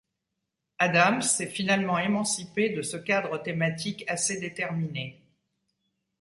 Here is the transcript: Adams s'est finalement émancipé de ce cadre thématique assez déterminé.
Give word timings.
Adams 0.79 1.21
s'est 1.21 1.45
finalement 1.45 1.99
émancipé 1.99 2.69
de 2.71 2.81
ce 2.81 2.97
cadre 2.97 3.37
thématique 3.37 4.03
assez 4.07 4.39
déterminé. 4.39 5.21